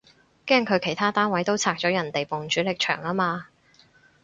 [0.47, 3.45] 驚佢其他單位都拆咗人哋埲主力牆吖嘛